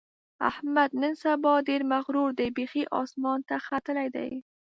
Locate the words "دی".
2.39-2.47, 4.15-4.31